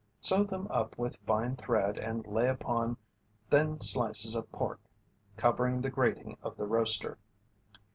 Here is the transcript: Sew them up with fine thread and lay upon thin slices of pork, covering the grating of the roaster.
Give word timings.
Sew 0.19 0.43
them 0.43 0.65
up 0.71 0.97
with 0.97 1.19
fine 1.27 1.55
thread 1.57 1.99
and 1.99 2.25
lay 2.25 2.49
upon 2.49 2.97
thin 3.51 3.79
slices 3.81 4.33
of 4.33 4.51
pork, 4.51 4.79
covering 5.37 5.79
the 5.81 5.91
grating 5.91 6.37
of 6.41 6.57
the 6.57 6.65
roaster. 6.65 7.19